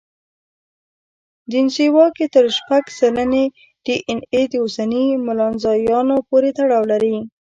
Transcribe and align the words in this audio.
دینسووا 1.51 2.05
کې 2.17 2.25
تر 2.35 2.45
شپږ 2.57 2.83
سلنې 2.99 3.45
ډياېناې 3.85 4.41
د 4.49 4.53
اوسني 4.63 5.05
ملانزیایانو 5.27 6.17
پورې 6.29 6.49
تړاو 6.59 6.83
لري. 6.91 7.15